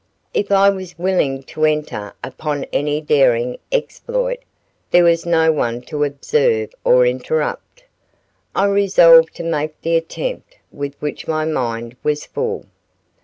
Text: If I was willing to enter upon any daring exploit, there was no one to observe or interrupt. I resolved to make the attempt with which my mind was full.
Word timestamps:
If 0.33 0.51
I 0.51 0.71
was 0.71 0.97
willing 0.97 1.43
to 1.43 1.63
enter 1.63 2.15
upon 2.23 2.63
any 2.73 3.01
daring 3.01 3.59
exploit, 3.71 4.39
there 4.89 5.03
was 5.03 5.27
no 5.27 5.51
one 5.51 5.81
to 5.83 6.03
observe 6.03 6.73
or 6.83 7.05
interrupt. 7.05 7.83
I 8.55 8.65
resolved 8.65 9.35
to 9.35 9.43
make 9.43 9.79
the 9.81 9.95
attempt 9.95 10.57
with 10.71 10.95
which 10.99 11.27
my 11.27 11.45
mind 11.45 11.97
was 12.01 12.25
full. 12.25 12.65